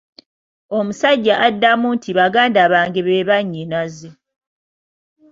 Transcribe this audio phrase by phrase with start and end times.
[0.77, 4.09] Omusajja addamu nti baganda bange be bannyinaze.